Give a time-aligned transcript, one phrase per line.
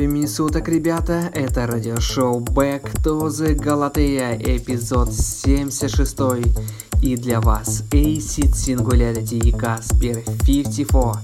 [0.00, 1.30] времени суток, ребята!
[1.34, 6.16] Это радиошоу Back to the Galatea, эпизод 76.
[7.02, 11.22] И для вас Acid Singularity и Casper 54.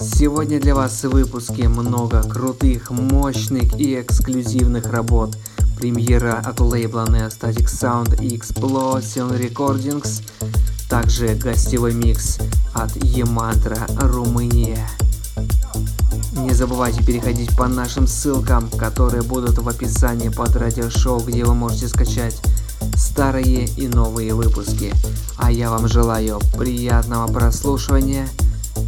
[0.00, 5.36] Сегодня для вас в выпуске много крутых, мощных и эксклюзивных работ.
[5.76, 10.22] Премьера от лейбла Neostatic Sound и Explosion Recordings.
[10.88, 12.38] Также гостевой микс
[12.72, 14.88] от Емантра, Румыния.
[16.64, 22.40] Забывайте переходить по нашим ссылкам, которые будут в описании под радиошоу, где вы можете скачать
[22.96, 24.94] старые и новые выпуски.
[25.36, 28.26] А я вам желаю приятного прослушивания.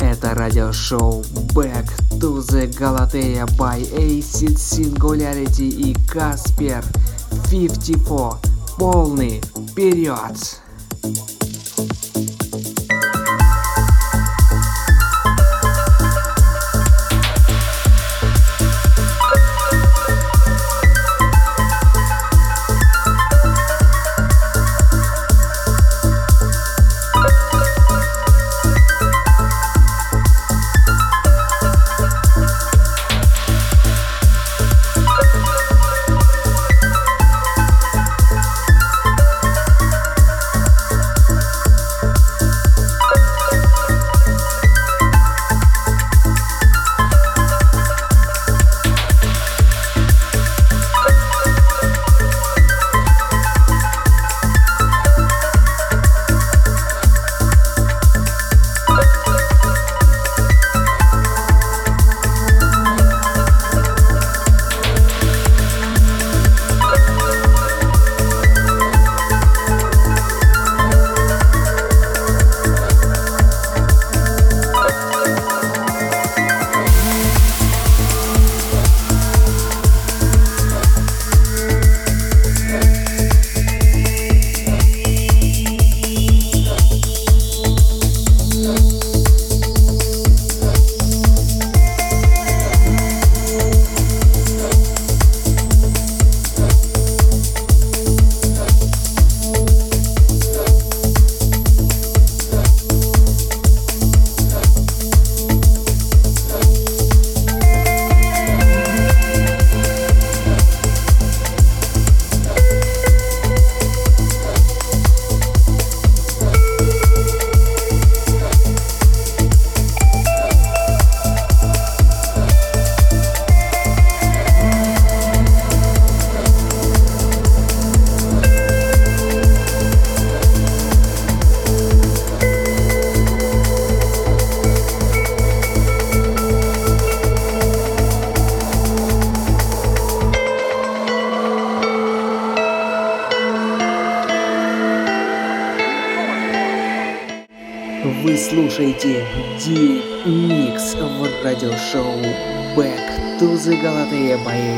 [0.00, 1.20] Это радиошоу
[1.52, 6.82] Back to the Galatea by Acid Singularity и Casper
[7.50, 8.40] 54.
[8.78, 10.62] Полный вперед!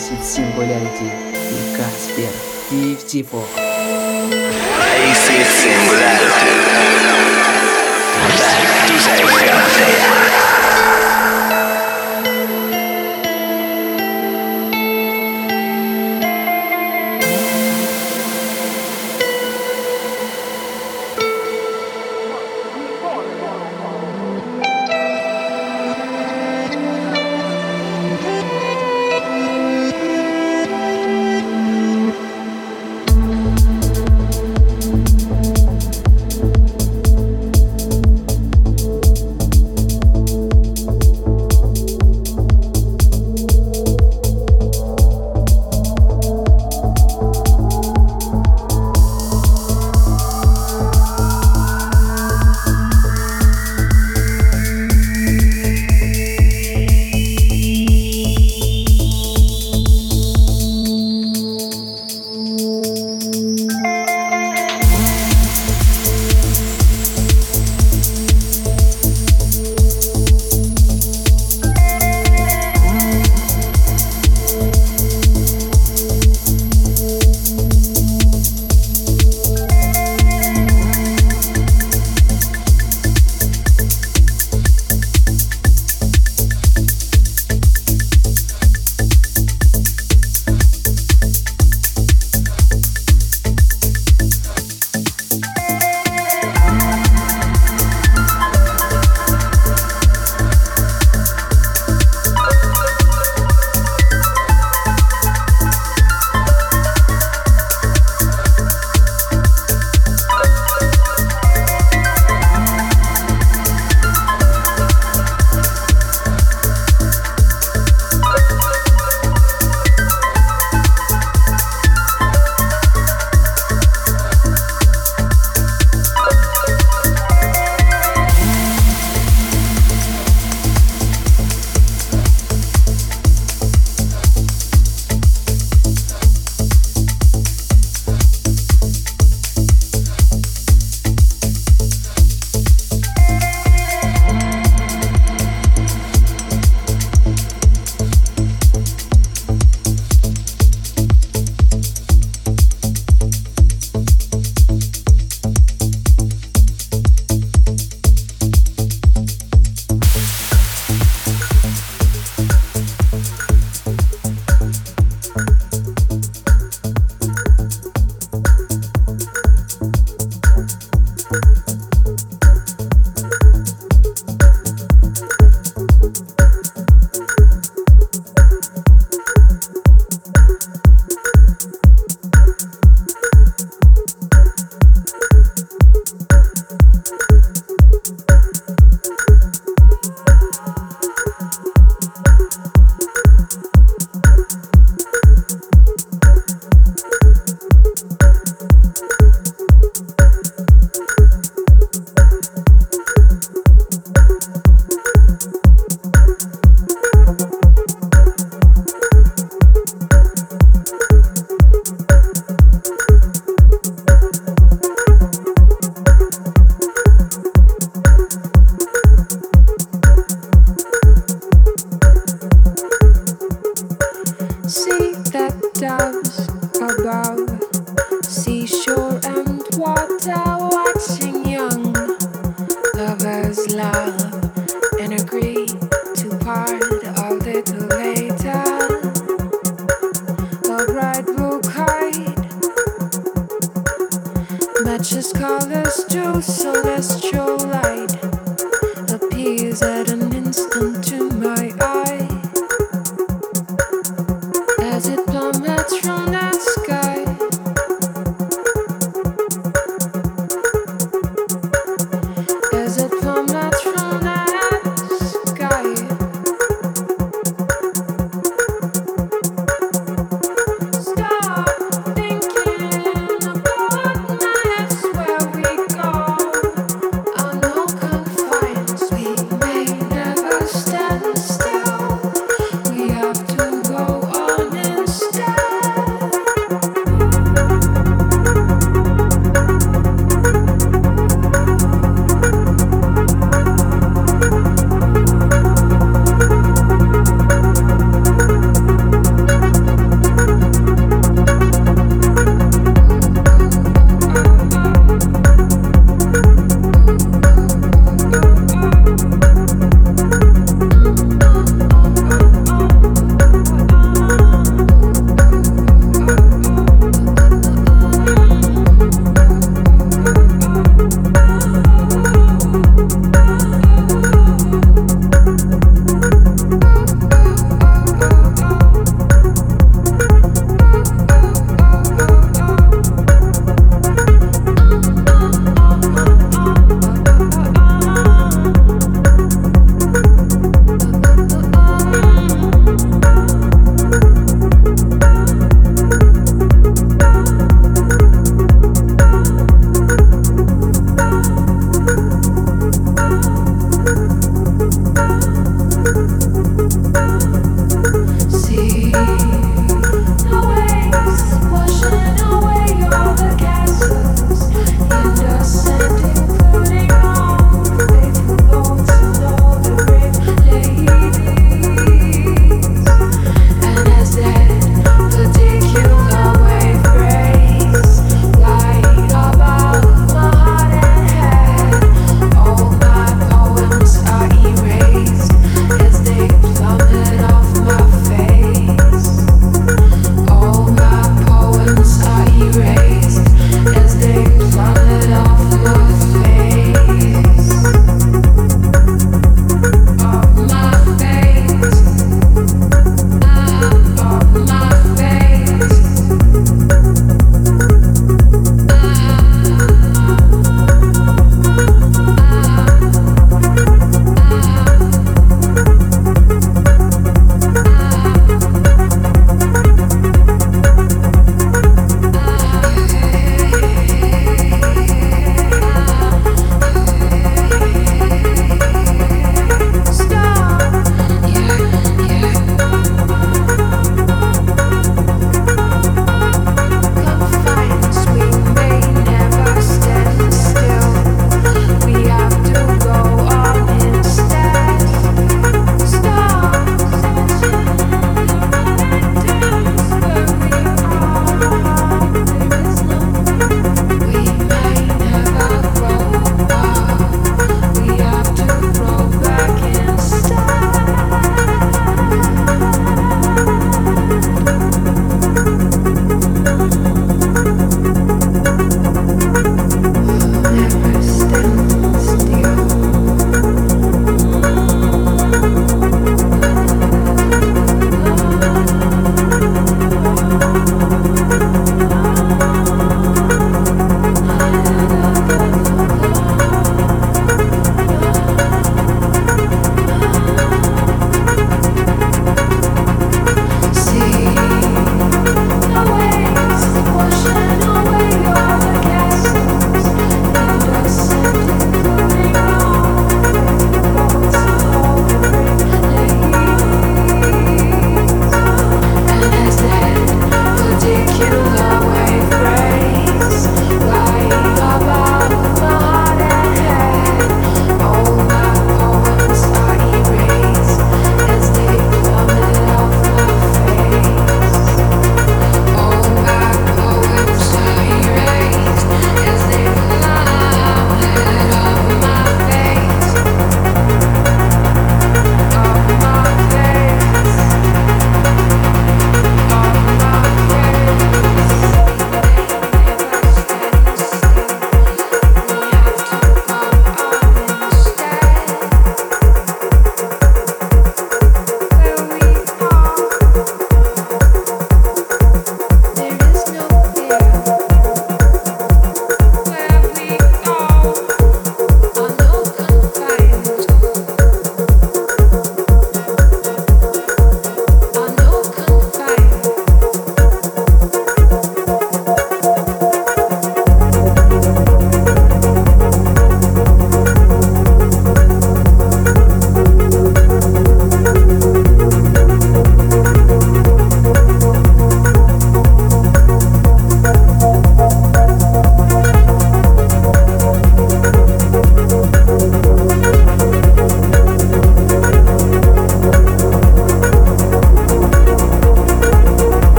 [0.00, 2.32] By Acid Singularity и Casper
[2.70, 3.44] 54.
[5.10, 6.70] Acid Singularity.
[8.26, 10.49] Back to the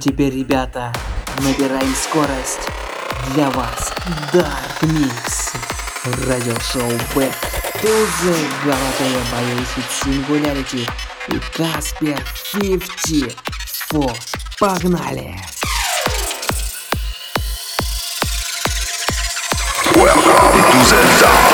[0.00, 0.92] Теперь, ребята,
[1.38, 2.68] набираем скорость.
[3.34, 3.92] Для вас
[4.32, 5.56] Dark Mix.
[6.28, 7.32] Радиошоу Back
[7.82, 10.88] to the Галатея Basic Singularity
[11.28, 12.20] и Каспер
[12.52, 14.12] 54.
[14.58, 15.36] Погнали!
[19.94, 21.45] Welcome to the dark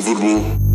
[0.00, 0.69] inevitable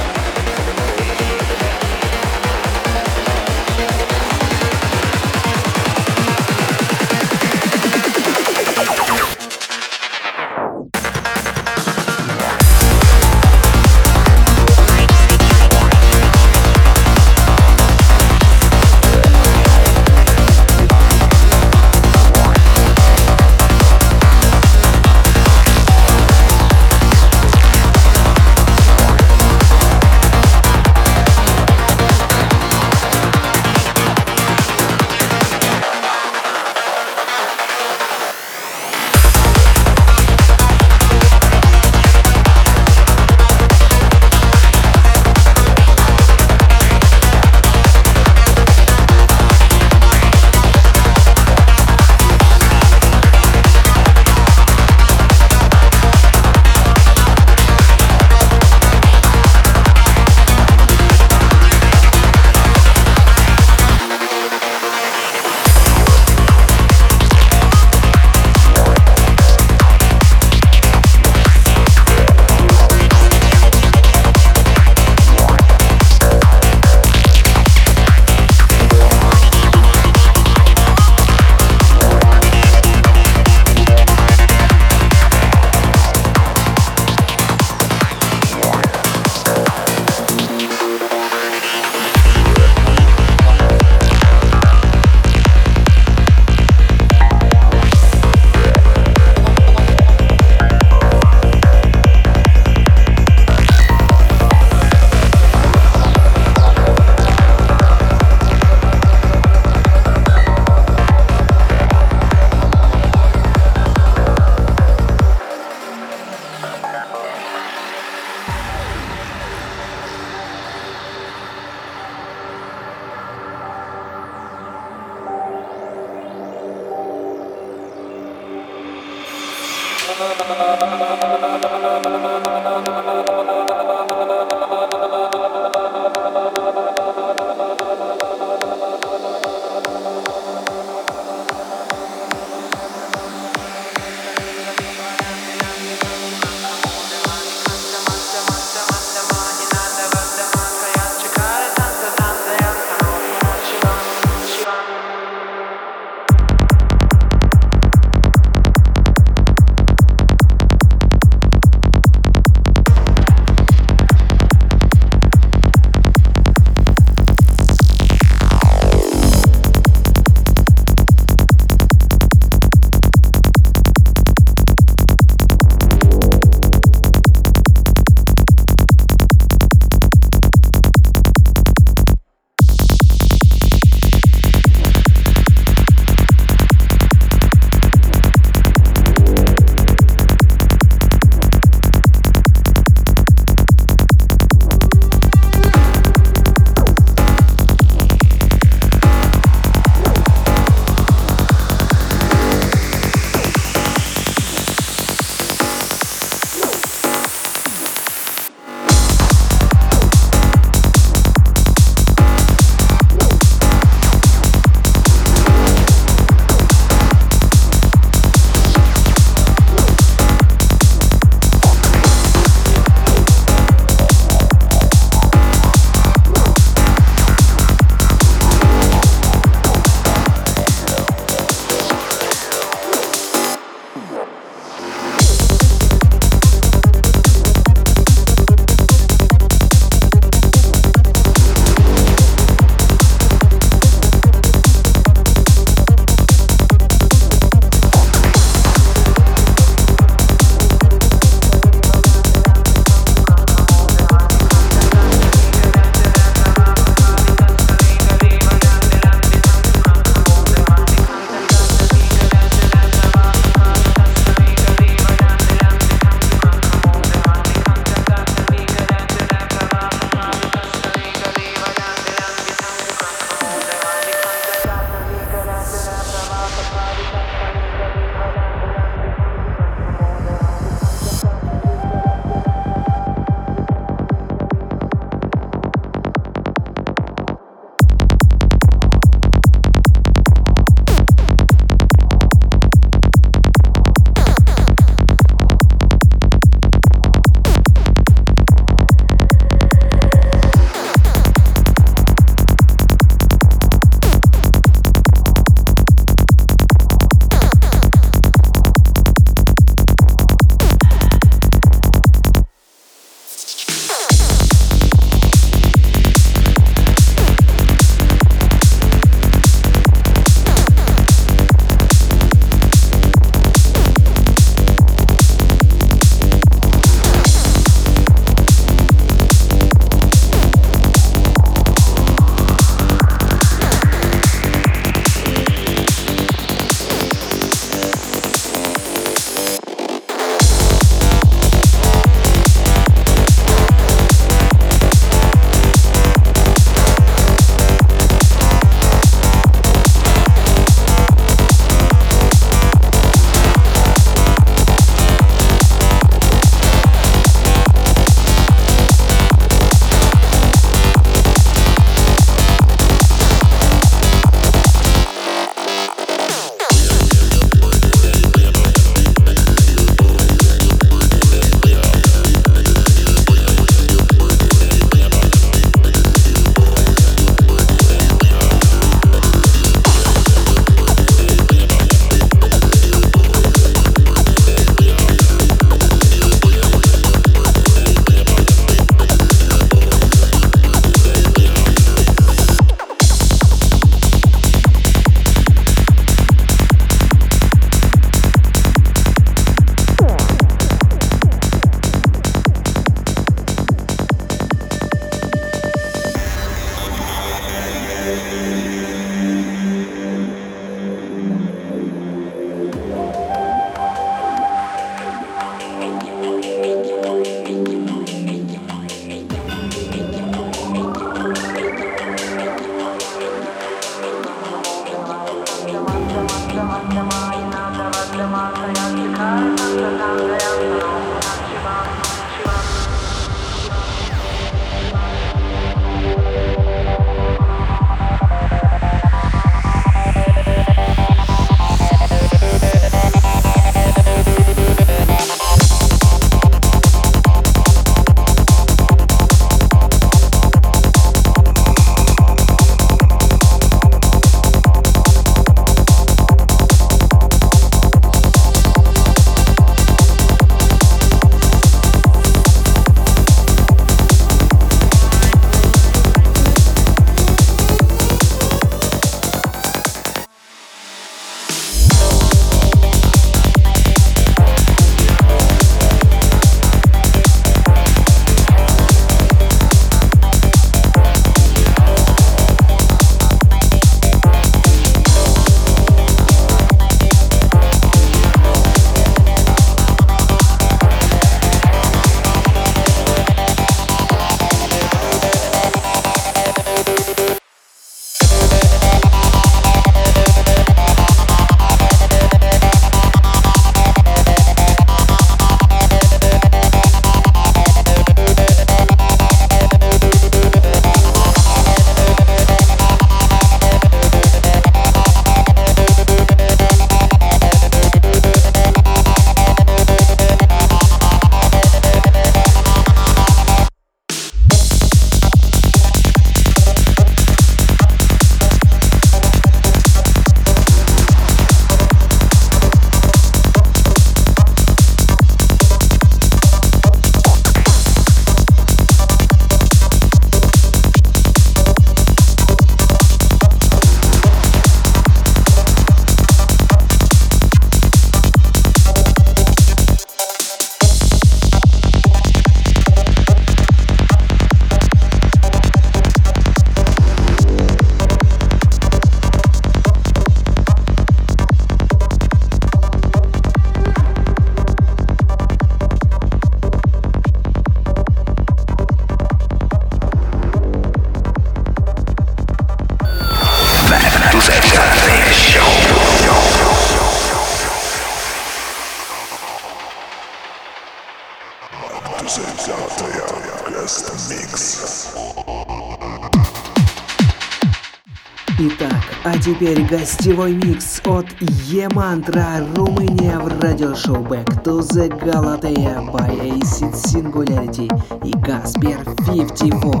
[589.44, 597.90] теперь гостевой микс от Емантра, Румыния в радиошоу Back to the Galatea by Acid Singularity
[598.24, 600.00] и Каспер 54.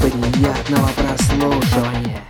[0.00, 2.27] Приятного прослушивания!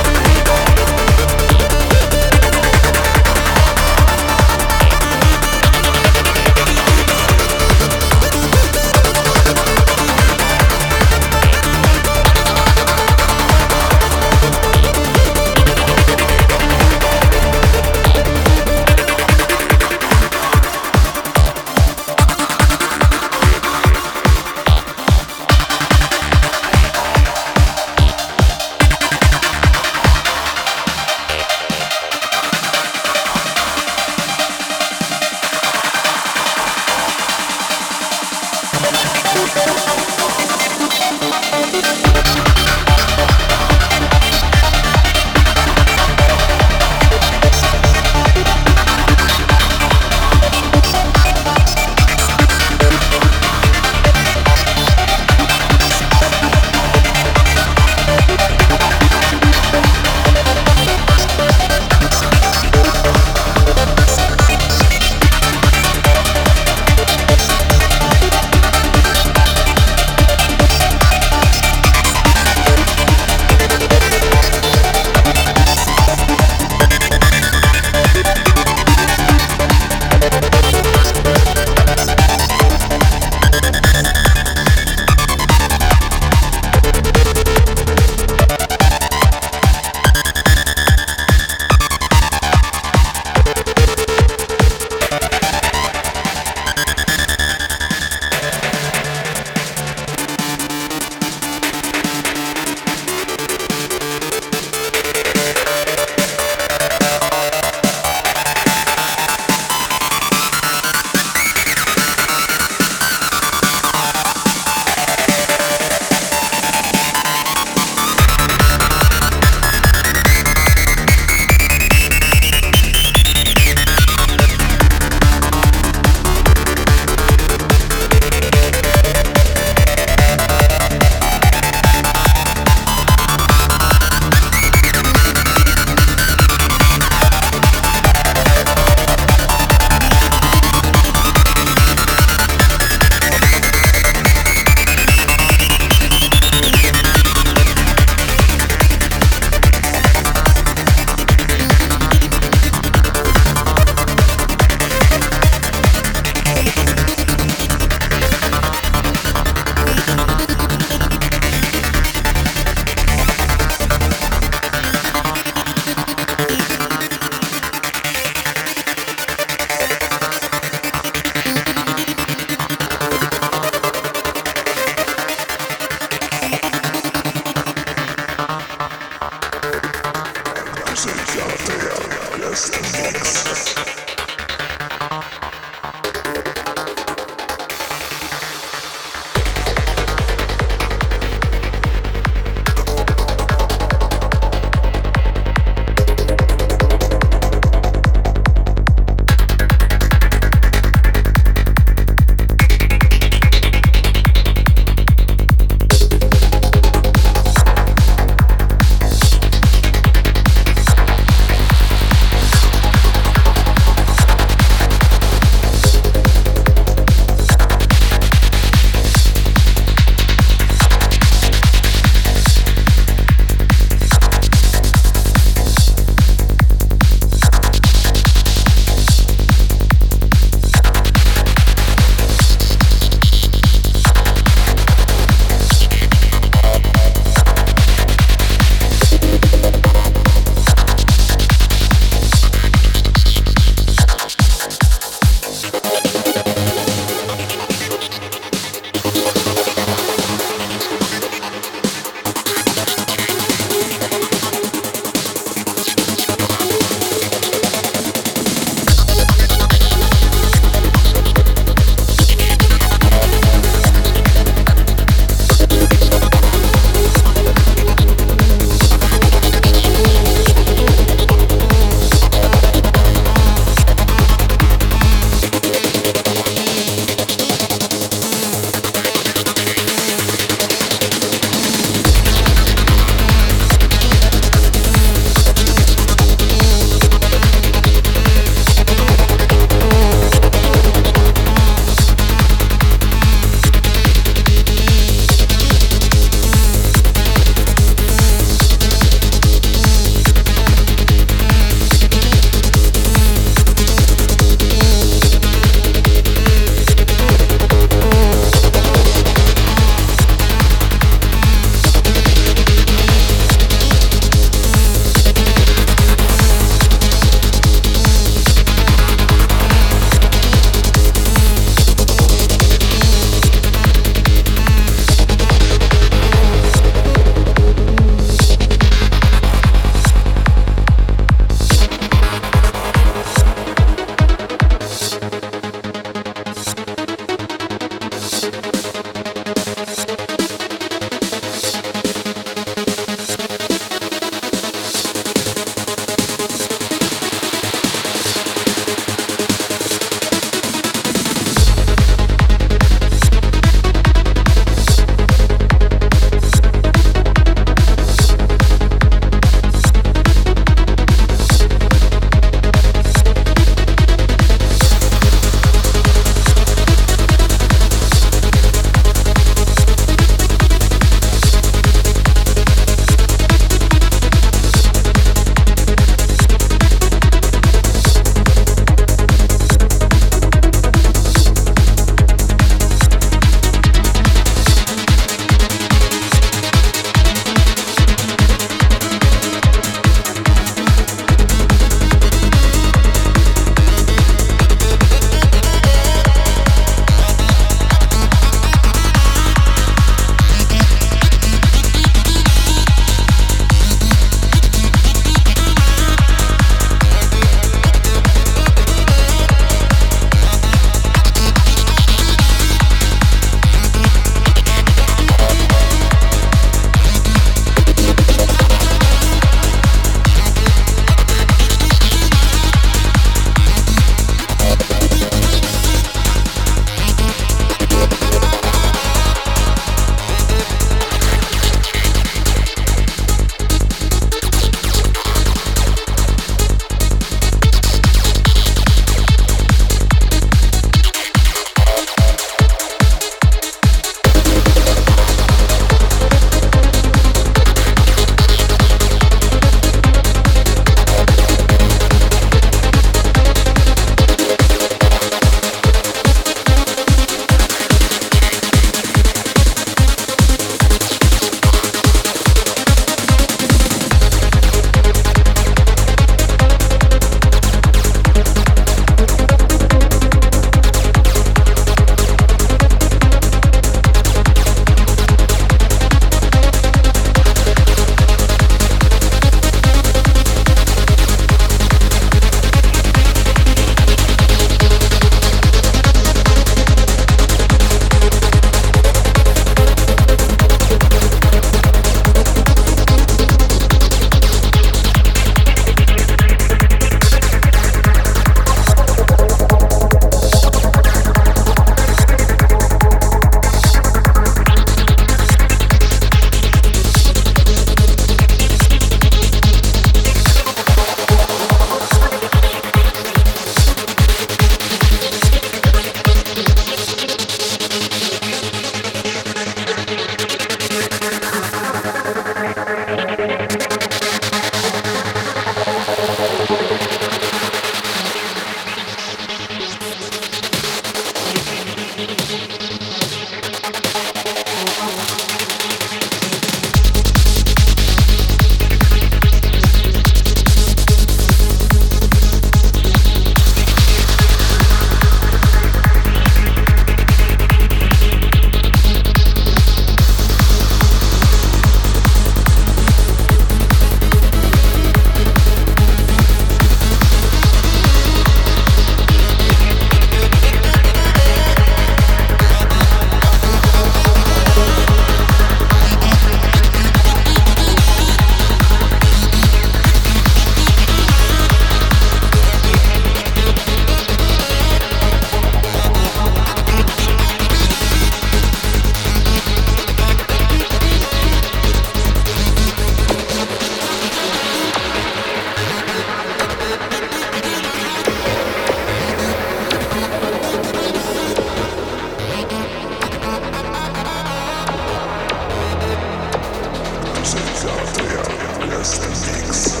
[597.41, 600.00] Music out there, yes, mix.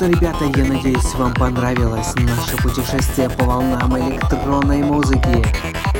[0.00, 5.44] Что, ребята, я надеюсь, вам понравилось наше путешествие по волнам электронной музыки.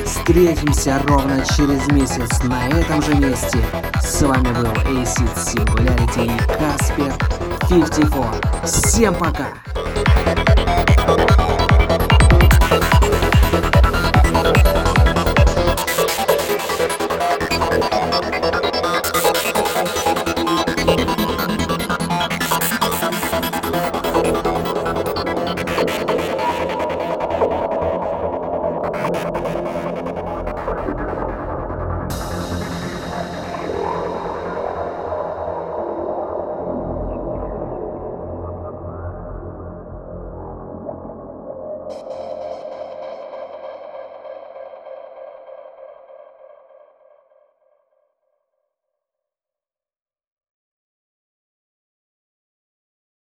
[0.03, 3.59] Встретимся ровно через месяц на этом же месте.
[4.01, 7.13] С вами был Acid Singularity и Каспер
[7.69, 8.65] 54.
[8.65, 9.60] Всем пока!